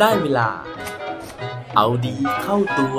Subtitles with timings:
[0.00, 0.48] ได้เวลา
[1.76, 2.98] เอาดีเข้าตัว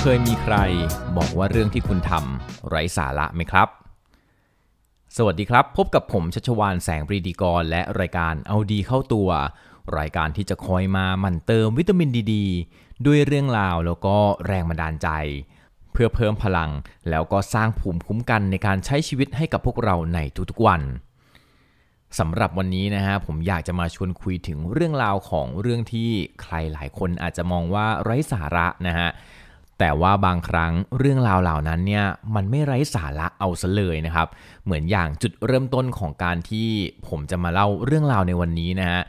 [0.00, 0.56] เคยมีใคร
[1.16, 3.68] บอกว่าเรื่องที่คุณทำไร้สาระไหมครับ
[5.16, 9.28] สวัสดีครับ พบกับผมชัชวานแสงปรีดีกร และรายการเอาดีเข้าตัว
[9.98, 12.34] รายการที่จะคอยมาหมั่นเติมวิตามินดีด
[13.06, 15.08] ด้วยเรื่องราวแล้วก็แรงบันดาลใจ
[15.92, 16.70] เพื่อเพิ่มพลัง
[17.10, 20.18] แล้วก็สร้างภูมิคุ้มกันในการใช้ชีวิตให้กับพวกเราใน
[20.50, 20.82] ทุกๆวัน
[22.18, 26.10] สำหรับวันนี้นะฮะผมอยากจะมาชวนคุยถึงเรื่องราวของเรื่องที่
[26.42, 29.08] ใครหลายคนอาจจะมองว่าไร้สาระนะฮะ
[29.80, 34.28] แต่ว่าบางครั้งเรื่องราวเหล่านั้นเนี่ยมันไม่ไร้สาระเอาซะเลยนะครับ
[34.64, 36.68] เหมือนอย่างจุดเริ่มต้นของการที่
[37.08, 39.00] ผมจะมาเล่าเรื่องราวในวันนี้นะฮะ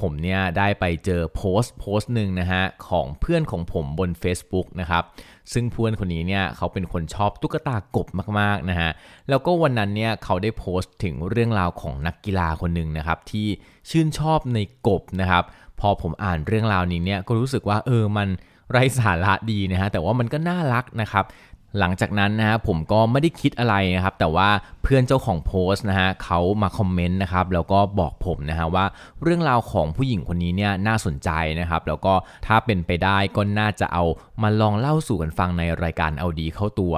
[0.00, 5.04] ผมเนี่ยได้ไปเจอโพสต์โพสต์หนึ่งนะฮะของเพื่อนของผมบน Facebook นะครับ
[5.52, 8.06] ซึ่งเพื่อนคนนี้เนี่ยเขาเป็นคนชอบตุ๊กตากบ
[8.40, 8.90] มากๆนะฮะ
[9.28, 13.46] แล้วก็วันนั้นเนี่ยเขาได้โพสต์ถึงเรื่องราวของนักกีฬาคนหนึ่งนะครับที่
[13.90, 15.44] ชื่นชอบในกบนะครับ
[15.80, 18.28] พอผมอ่านเรื่องราวนี้เนี่ยก็รู้สึกว่าเออมัน
[18.70, 21.26] ไร้สาระดีนะฮะแต่ว่ามันก็น่ารักนะครับ
[21.78, 24.48] หลังจากนั้นนะฮะผมก็ไม่ได้คิดอะไรนะครับ แต่ว่า
[24.82, 28.84] เพื่อนเจ้าของโพสต์นะฮะเขามาคอมเมนต์นะครับแล้วก็บอกผมนะฮะว่า
[29.22, 32.14] เรื่องราวของผู้หญิงคนนี้เนี่ยน่าสนใจนะครับ แล้วก็
[32.46, 34.04] ถ้าเป็นไปได้ก็น่าจะเอา
[34.42, 36.94] มาลองเล่าสู่กันฟังในรายการเอาดีเข้าตัว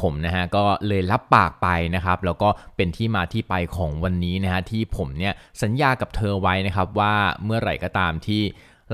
[0.00, 8.42] ผมนะฮะก็เลยรับปากไปนะครับ แล้วก็เป็นที่มาที่ไปของวันนี้นะฮะที่ผมเนี่ยสัญญากับเธอไว้นะครับว่าเมื่อไหร่ก็ตามที่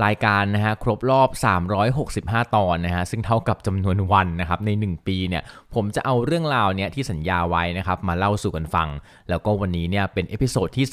[0.05, 1.29] รายการนะฮะครบรอบ
[1.91, 8.89] 365 ตอนนะฮะซึ่งเท่ากับจำนวนวันนะครับใน 1 ปีเนี่ยผมจะเอาเรื่องราวเนี้ยที่สัญญาไว้นะครับมาเล่าสู่กันฟัง
[9.29, 10.85] แล้วก็วันนี้เนี่ยเป็น episode ที่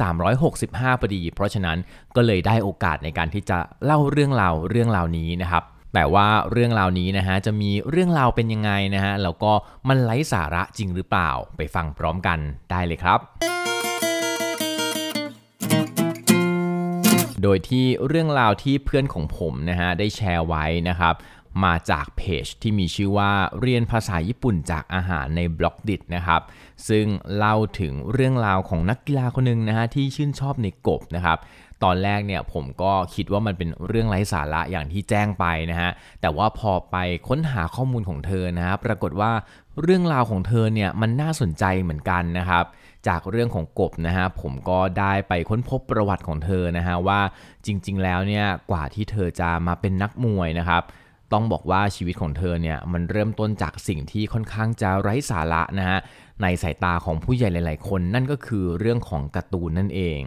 [0.46, 1.78] 365พอดี เพราะฉะนั้น
[2.16, 9.52] ก็เลยได้โอกาสในการที่จะเล่าเรื่องราวเรื่องราวนี้นะครับแต่ว่าเรื่องราวนี้นะฮะจะมีเรื่องราวเป็นยังไงนะฮะแล้วก็
[9.88, 12.38] มันไร้สาระจริงหรือเปล่าไปฟังพร้อมกัน
[12.70, 13.20] ได้เลยครับ
[17.42, 21.14] โดยที่เรื่องราวที่เพื่อนของผมนะฮะได้แชร์ไว้นะครับ
[21.64, 26.40] มาจากเพจที่มีชื่อว่าเรียนภาษาญี่ปุ่นจากอาหารในบล็อกดินะครับ
[26.88, 27.06] ซึ่ง
[27.36, 31.38] เล่าถึงเรื่องราวของนักกีฬาคนหนึ่งนะฮะที่ชื่นชอบในกบนะครับ
[31.84, 35.90] ตอนแรกเนี่ยผมก็คิดว่ามันเป็นเรื่องไร้สาระอย่างที่แจ้งไปนะฮะ
[36.20, 36.96] แต่ว่าพอไป
[37.28, 39.32] ค้นหาข้อมูลของเธอนะฮะปรากฏว่า
[39.82, 42.64] เรื่องราวของเธอเนี่ยมันน่าสนใจเหมือนกันนะครับ
[43.08, 47.20] จากเรื่องของกบนะฮะผมก็ได้ไปค้นพบประวัติของเธอนะฮะว่า
[47.66, 50.82] จริง ๆ แล้วเนี่ยกว่าที่เธอจะมาเป็นนักมวยนะครับ
[51.32, 55.98] ต้องบอกว่าชีวิตของเธอเนี่ยมันเริ่มต้นจากสิ่งที่ค่อนข้างจะไร้สาระนะฮะ
[56.42, 60.22] ในสายตาของผู้ใหญ่หลาย ๆ คนนั่นก็คือเรื่องของการ์ตูนนั่นเอง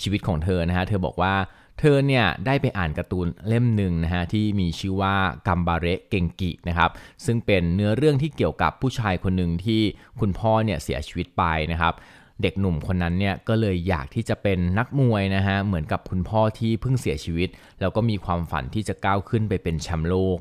[0.00, 1.34] ชีวิตของเธอนะฮะเธอบอกว่า
[1.78, 6.90] เธอเนี่ยได้ไปอ่านการ์ตูนเล่มหนึ่งนะฮะที่มีชื่อว่ากัมบาเระเกงกินะครับ
[7.24, 9.80] ซึ่งเป็นเนื้อเรื่องที่เกี่ยวกับผู้ชายคนหนึ่งที่
[10.20, 11.42] คุณพ่อเนี่ยเสียชีวิตไป
[11.72, 11.94] นะครับ
[12.42, 17.48] เด็กหนุ่มคนนั้นเนี่ยก็เลยอยากที่จะเป็นนักมวยนะฮะเหมือนกับคุณพ่อที่เพิ่งเสียชีวิต
[17.80, 20.38] แล้วก็มีความฝันที่จะก้าวขึ้นไปเป็นแชมป์โลก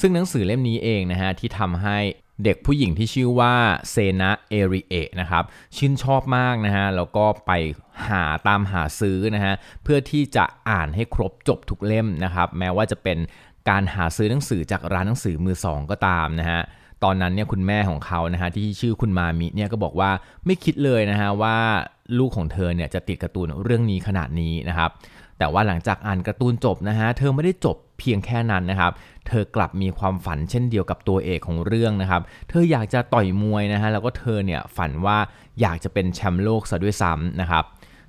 [0.00, 1.98] ซึ่งหนังสือเล่มนี้เองนะฮะที่ทำให้
[2.44, 3.54] เด็กผู้หญิงที่ชื่อว่า
[3.90, 5.44] เซนะเอริเอะนะครับ
[5.76, 7.52] ชื่นชอบมากนะฮะแล้วก็ไป
[8.08, 13.18] หาตามหาซื้อนะฮะเพื่อที่จะอ่านให้ครบจบทุกเล่มนะครับแม้ว่าจะเป็น
[13.68, 16.60] การหาซื้อหนังสือจากร้านหนังสือมือสองก็ตามนะฮะ
[17.04, 20.10] ตอนนั้นเนี่ยคุณแม่ของเขานะฮะที่ชื่อคุณมามิเนี่ยก็บอกว่า
[20.46, 21.56] ไม่คิดเลยนะฮะว่า
[22.18, 24.90] ลูกของเธอเนี่ยจะติดการ์ตูนเรื่องนี้ขนาดนี้นะครับ
[25.38, 28.92] แต่ว่าหลังจากอ่านการ์ตูนจบนะฮะเธอไม่ได้จบเพียงแค่นั้นนะครับ
[29.26, 35.18] เธอกลับมีความฝันเช่นเดียวกับตัวเอกของเรื่องนะครับเธออยากจะต่อยมวยนะฮะแล้วก็เธอเนี่ยฝันว่า
[35.60, 37.64] อยากจะเป็นแชมป์โลกซะด้วยซ้ำนะครับ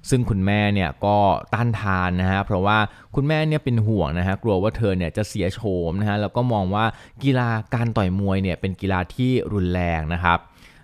[0.09, 1.17] ซึ่งคุณแม่เนี่ยก็
[1.53, 2.77] ต้านทานนะฮะเพราะว่า
[3.15, 5.59] คุณแม่เนี่ยเป็นห่วงนะฮะกลัวว่าเธอเนี่ยจะเสียโฉ
[5.89, 6.85] มนะฮะแล้วก็มองว่า
[7.23, 10.39] กีฬาการต่อยมวยเนี่ยเป็นกีฬาที่รุนแรงนะครับ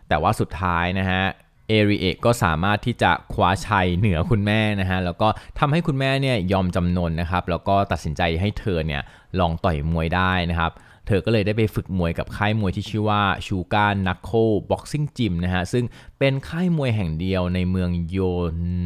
[0.10, 1.24] แต่ว่าสุดท้ายนะฮะ
[1.70, 5.28] เอริเอกก็สามารถที่จะคว้าชัยเหนือคุณแม่นะฮะแล้วก็
[5.60, 9.02] ทำให้คุณแม่เนี่ยยอมจำนนนะครับแล้วก็ตัดสินใจให้เธอเนี่ย
[9.40, 10.72] ลองต่อยมวยได้นะครับ
[11.08, 14.32] เธอก็เลยได้ไปฝึกมวยกับค่ายมวยที่ชื่อว่าชูการนักโค
[14.72, 15.86] boxing gym นะฮะซึ่ง
[16.20, 18.18] เป็นค่ายมวยแห่งเดียวในเมืองโย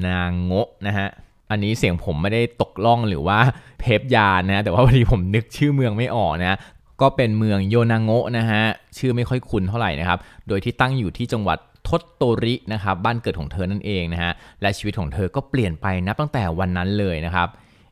[0.07, 1.07] นาโกะนะฮะ
[1.51, 3.39] อันนี้เสียงผมไม่ได้ตกล่องหรือว่า
[3.79, 6.57] เทปยานนะแต่ว่าพอดีผมนึกชื่อเมืองไม่ออกนะ
[7.01, 8.63] ก็เป็นเมืองโยนาโกะนะฮะ
[8.97, 11.57] ชื่อไม่ค่อยคุ้นเท่าไหร่นะครับโดยที่ตั้งอยู่ที่จังหวัด
[11.93, 17.49] ทตโตรินะครับบ้านเกิดของเธอนั่นเองนะฮะและชีวิตของเธอก็เปลี่ยนไปนับตั้งแต่วันนั้นเลยนะครับ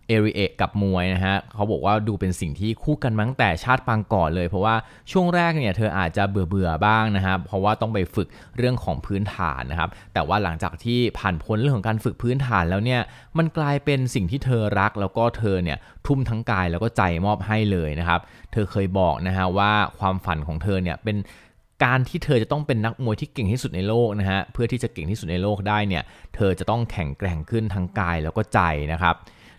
[0.07, 4.75] เอเอริเอะกับมวยนะฮะเขาบอกว่าดูเป็นสิ่งที่คู่กันมาตั้งแต่ชาติปางก่อนเลย เพราะว่า
[5.11, 8.27] ช่วงแรกเนี่ยเธออาจจะเบื่อเบื่อบ้างนะครับเพราะว่าต้องไปฝึก
[8.57, 13.01] เรื่องของพื้นฐานนะครับแต่ว่าหลังจากที่ผ่านพ้นเรื่องของการฝึกพื้นฐานแล้วเนี่ย
[13.37, 15.77] มันกลายเป็นสิ่งที่เธอรัก แล้วก็เธอเนี่ย
[16.07, 18.19] ทุ่มทั้งกายแล้วก็ใจมอบให้เลยนะครับ
[18.51, 21.17] เธอเคยบอกนะฮะว่าความฝันของเธอเนี่ยเป็น
[21.83, 26.03] การที่เธอจะต้องเป็นนักมวยที่เก่งที่สุดในโลกนะฮะเพื่อที่จะเก่งที่สุดในโลกได้เนี่ย
[26.35, 28.59] เธอจะต้องแข็งแกร่งขึ้นทั้งกายแล้วก็ใจ
[28.91, 29.15] นะครับ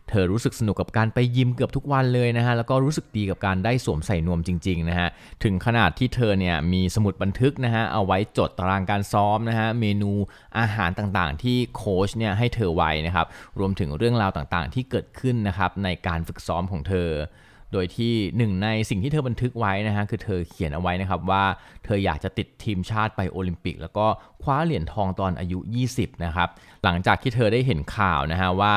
[0.08, 5.08] เธอรู้สึกสนุกกับการไปยิมเกือบทุกวันเลยนะฮะแล้วก็รู้สึกดีกับการได้สวมใส่นวมจริงๆนะฮะ
[5.44, 10.12] ถึงขนาดที่เธอเนี่ยมีสมุดบันทึกนะฮะเอาไว้จดตารางการซ้อมนะฮะเมนู
[10.58, 13.26] อาหารต่างๆ ที่โค้ชเนี่ยให้เธอไว้นะครับ
[13.58, 17.08] รวมถึงเรื่องราวต่างๆ ที่เกิดขึ้นนะครับในการฝึกซ้อมของเธอ
[17.72, 21.44] โดยที่หนึ่งในสิ่งที่เธอบันทึกไว้นะฮะคือเธอเขียนเอาไว้นะครับว่า
[21.84, 24.06] เธออยากจะติดทีมชาติไปโอลิมปิก แล้วก็
[24.42, 25.58] คว้าเหรียญทองตอนอายุ
[25.90, 26.48] 20 นะครับ
[26.84, 28.74] หลังจากที่เธอได้เห็นข่าวนะฮะว่า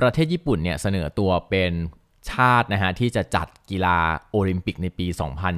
[0.00, 1.72] ประเทศญี่ปุ่นเนี่ยเสนอตัวเป็น
[2.30, 3.98] ชาตินะฮะที่จะจัดกีฬา
[4.30, 5.06] โอลิมปิกในปี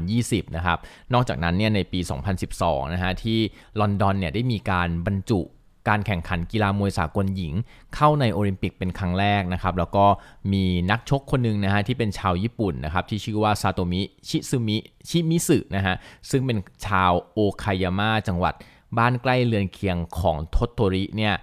[0.03, 0.79] 2020 นะครับ
[1.15, 2.01] นอกจากนั้นเนี่ยในปี
[2.47, 3.39] 2012 นะฮะที่
[3.81, 5.41] ลอนดอนเนี่ยได้มีการบรรจุ
[5.89, 7.55] การแข่งขันกีฬามวยสากลหญิง
[7.95, 10.07] เข้าในโอลิมปิกเป็นครั้งแรกนะครับ แล้วก็
[10.53, 14.77] มีนักชกคนหนึ่งนะฮะที่เป็นชาวญี่ปุ่นนะครับที่ชื่อว่าซาโตมิชิซึมิ
[15.09, 15.97] ชิมิสึนะฮะ
[16.31, 18.55] ซึ่งเป็นชาวโอคายาม่าจังหวัด
[18.99, 21.35] บ้านใกล้เรือนเคียงของทตโตริเนี่ย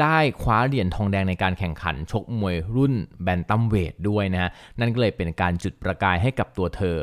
[0.00, 4.50] ได้คว้าเหรียญทองแดงในการแข่งขันชกมวยรุ่นแบนตัมเวทด้วยนะฮะ
[4.80, 6.98] นั่นก็เลยเป็นการจุดประกายให้กับตัวเธอ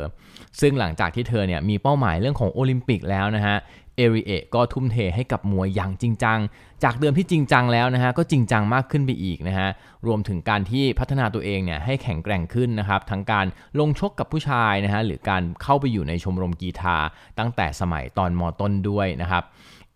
[0.62, 3.57] ซึ่งหลังจากที่เธอเนี่ยมีเป้าหมายเรื่องของโอลิมปิกแล้วนะฮะ
[3.97, 6.39] เอริเอก็ทุ่มเทให้กับมวยอย่างจริงจัง
[6.83, 9.69] จากเดิมที่จริงจังแล้วนะฮะก็จริงจังมากขึ้นไปอีกนะฮะ
[10.07, 13.45] รวมถึงการที่พัฒนาตัวเองเนี่ยให้แข็งแกร่งขึ้นนะครับ ทั้งการ
[13.80, 16.97] ลงชกกับผู้ชายนะฮะหรือการเข้าไปอยู่ในชมรมกีฬา
[17.39, 19.44] ตั้งแต่สมัยตอนมอต้นด้วยนะครับ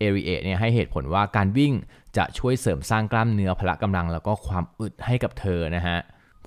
[0.03, 1.73] เอริเอเนี่ยให้เหตุผลว่าการวิ่ง
[2.17, 5.97] จะช่วยเสริมสร้างกล้ามเนื้อพละกำลังแล้วก็ความอึดให้กับเธอนะฮะ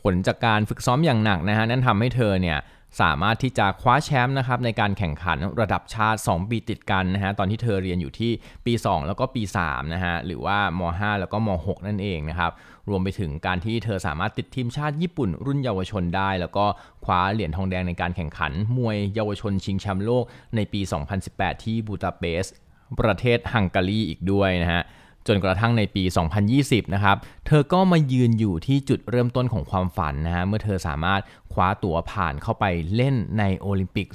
[0.03, 2.59] ผลจากการฝึกซ้อมอย่างหนักนะฮะนั่นทำให้เธอเนี่ย
[3.01, 8.33] สามารถที่จะคว้าแชมป์นะครับในการแข่งขันระดับชาติ 2 ปีติดกันนะฮะตอนที่เธอเรียนอยู่ที่
[8.67, 12.53] ปี 2 แล้วก็ปี3นะฮะหรือว่าม5แล้วก็ม6นั่นเองนะครับ
[12.89, 16.65] รวมไปถึงการที่เธอสามารถติดทีมชาติญี่ปุ่นรุ่นเยาวชนได้ แล้วก็
[17.05, 20.25] คว้าเหรียญทองแดงในการแข่งขัน มวยเยาวชนชิงแชมป์โลก
[20.57, 20.81] ในปี
[21.23, 22.55] 2018 ที่บูดาเปสต์
[23.01, 24.85] ประเทศฮังการีอีกด้วยนะฮะ
[25.29, 26.05] จนกระทั่งในปี
[26.49, 27.17] 2020 นะครับ
[27.47, 31.21] เธอก็มายืนอยู่ที่จุดเริ่มต้นของความฝันนะฮะ เมื่อเธอสามารถ
[31.53, 34.09] คว้าตั๋วผ่านเข้าไปเล่นในโอลิมปิก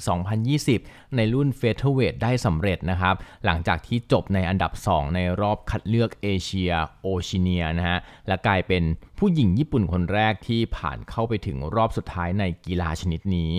[0.54, 3.14] 2020 ในรุ่นเฟเธอร์เวทได้สำเร็จนะครับ
[3.44, 6.72] หลังจากที่จบในอันดับ 2 ในรอบคัดเลือกเอเชีย
[7.02, 7.98] โอชิเนียนะฮะ
[8.28, 8.82] และกลายเป็น
[9.18, 13.52] ผู้หญิงญี่ปุ่นคนแรกที่ผ่านเข้าไปถึงรอบสุดท้ายในกีฬาชนิดนี้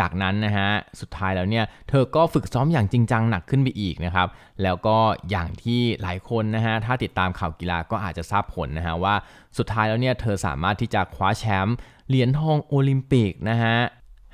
[0.00, 0.68] จากนั้นนะฮะ
[1.00, 4.28] สุดท้ายแล้วเนี่ยเธอก็ฝึกซ้อมอย่างจริงจังหนักขึ้นไปอีกนะครับ
[4.62, 4.96] แล้วก็
[5.30, 9.14] อย่างที่หลายคนนะฮะถ้าติดตามข่าวกีฬาก็อาจจะทราบผลนะฮะว่า
[9.58, 11.76] สุดท้ายแล้วเนี่ยเธอสามารถที่จะคว้าแชมป์
[12.08, 13.76] เหรียญทองโอลิมปิกนะฮะ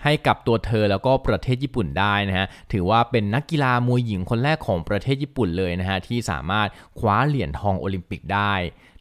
[0.04, 6.68] ให้กับตัวเธอแล้วก็ประเทศญี่ปุ่นได้นะฮะถือว่าเป็นนักกีฬามวยหญิงคนแรกของประเทศญี่ปุ่นเลยนะฮะที่สามารถ
[6.98, 8.54] คว้าเหรียญทองโอลิมปิกได้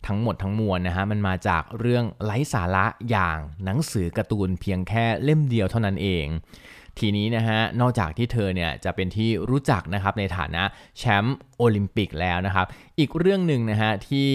[0.08, 6.28] ทั้งหมดทั้งมวลนะฮะมันมาจากเรื่องไร้สาระอย่างหนังสือการ์ตูนเพียงแค่เล่มเดียวเท่านั้นเอง
[7.00, 10.64] ทีนี้นะฮะนอกจากที่เธอเนี่ยจะเป็นที่รู้จักนะครับในฐานะ
[10.98, 12.66] แชมป์โอลิมปิกแล้วนะครับ
[13.00, 14.30] อีกเรื่องหนึ่งนะฮะที่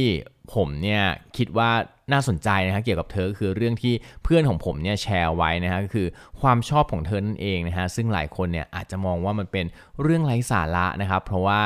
[0.54, 1.02] ผมเนี่ย
[1.36, 1.70] คิดว่า
[2.12, 3.94] น่าสนใจนะฮะเกี่ยวกับเธอคือเรื่องที่
[4.24, 6.06] เพื่อนของผมเนี่ยแชร์ไว้นะฮะก็คือ
[6.40, 9.66] ความชอบของเธอนั่นเองนะฮะซึ่งหลายคนเนี่ยอาจจะมองว่ามันเป็น
[10.02, 11.60] เรื่องไร้สาระนะครับ เพราะว่า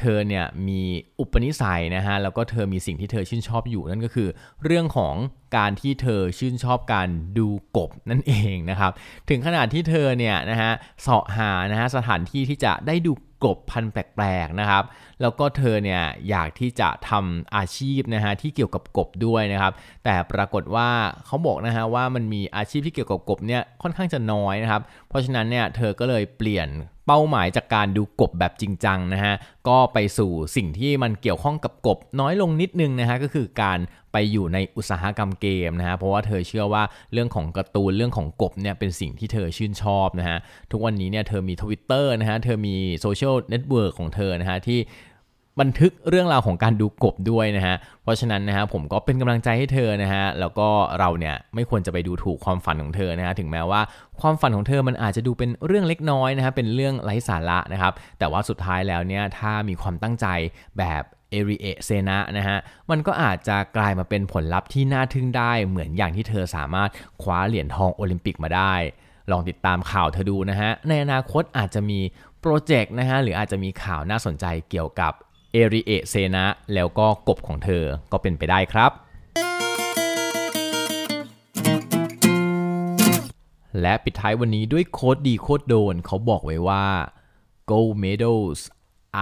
[0.00, 0.82] เธอเนี่ยมี
[1.20, 4.28] อุปนิสัยนะฮะแล้วก็เธอมีสิ่งที่เธอชื่นชอบอยู่นั่นก็คือ
[4.64, 5.14] เรื่องของ
[5.56, 8.92] การที่เธอชื่นชอบการดูกบนั่นเองนะครับ
[9.28, 10.70] ถึงขนาดที่เธอเนี่ยนะฮะ
[11.02, 13.12] เสาะหานะฮะสถานที่ที่จะได้ดู
[13.46, 14.84] กบพันแปลกๆนะครับ
[15.20, 19.72] แล้วก็เธอเนี่ยอยากที่จะทำอาชีพนะฮะที่เกี่ยวกับกบด้วยนะครับ
[20.04, 20.88] แต่ปรากฏว่า
[21.26, 26.68] เขาบอกนะฮะว่ามันมีอาชีพที่เกี่ยวกับกบเนี่ยค่อนข้างจะน้อยนะครับ เพราะฉะนั้นเนี่ยเธอก็เลยเปลี่ยน
[27.06, 29.34] เป้าหมายจากการดูกบแบบจริงจังนะฮะ
[29.68, 33.78] ก็ไปสู่สิ่งที่มันเกี่ยวข้องกับกบน้อยลงนิดนึงนะฮะ ก็คือการ
[34.18, 36.82] ไปอยู่ในอุตสาหกรรมเกมนะฮะเพราะว่าเธอเชื่อว่า
[37.12, 40.38] เรื่องของการ์ตูนเรื่องของกบเนี่ยเป็นสิ่งที่เธอชื่นชอบนะฮะ
[40.72, 44.78] ทุกวันนี้เนี่ยเธอมีทวิตเตอร์นะฮะเธอมีโซเชียลเน็ตเวิร์กของเธอนะฮะที่
[45.60, 50.68] บันทึกเรื่องราวของการดูกบด้วยนะฮะ เพราะฉะนั้นนะฮะผมก็เป็นกำลังใจให้เธอนะฮะ แล้วก็
[50.98, 53.80] เราเนี่ยไม่ควรจะไปดูถูกความฝันของเธอนะฮะ ถึงแม้ว่า
[54.20, 60.26] ความฝันของเธอมันอาจจะดูเป็นเรื่องเล็กน้อยนะฮะ เป็นเรื่องไร้สาระนะครับ แต่ว่าสุดท้ายแล้วเนี่ยถ้ามีความตั้งใจ
[60.78, 62.58] แบบ เอริเอเซนะนะฮะ
[62.90, 66.90] มันก็อาจจะกลายมาเป็นผลลัพธ์ที่น่าทึ่งได้เหมือนอย่างที่เธอสามารถ
[67.22, 68.74] คว้าเหรียญทองโอลิมปิกมาได้
[69.30, 72.00] ลองติดตามข่าวเธอดูนะฮะ ในอนาคตอาจจะมี
[72.40, 75.12] โปรเจกต์นะฮะ หรืออาจจะมีข่าวน่าสนใจเกี่ยวกับ
[75.52, 78.90] เอริเอเซนะแล้วก็กบของเธอก็เป็นไปได้ครับ
[83.80, 86.84] และปิดท้ายวันนี้ด้วยโค้ดดีโค้ดโดนเขาบอกไว้ว่า
[87.70, 88.60] gold medals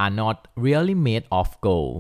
[0.01, 1.95] are not really made of gold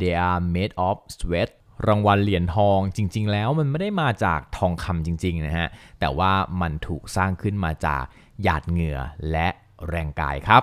[0.00, 1.50] they are made of sweat
[1.86, 5.68] รางวัลเหรียญทองจริง ๆ แล้วมันไม่ได้มาจากทองคำจริง ๆ นะฮะ
[6.00, 8.04] แต่ว่ามันถูกสร้างขึ้นมาจาก
[8.42, 8.98] หยาดเหงื่อ
[9.30, 9.48] และ
[9.88, 10.62] แรงกายครับ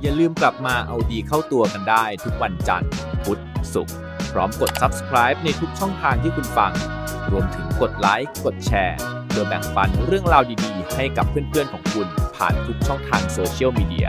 [0.00, 2.90] อย่าลืมกลับมาเอาดีเข้าตัวกันได้ทุกวันจันทร์
[3.24, 3.40] พุธ
[3.74, 3.96] ศุกร์
[4.32, 6.72] พร้อมกด subscribe ในทุกช่องทางที่คุณฟัง
[7.30, 12.06] รวมถึงกดไลค์ กดแชร์ เพื่อแบ่งปันเรื่องราวดี ๆ ให้กับเพื่อน ๆ ของคุณ
[12.36, 14.08] ผ่านทุกช่องทางโซเชียลมีเดีย